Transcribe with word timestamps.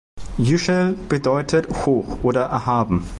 Yücel 0.39 0.97
bedeutet 1.09 1.69
„hoch“ 1.85 2.23
oder 2.23 2.41
„erhaben“. 2.45 3.05